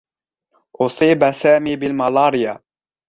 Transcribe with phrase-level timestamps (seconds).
[0.81, 2.59] أُصيب سامي بالمالاريا.